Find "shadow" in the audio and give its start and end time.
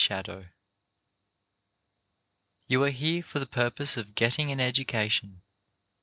0.03-0.47